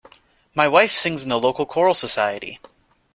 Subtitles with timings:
[0.55, 2.59] My wife sings in the local choral society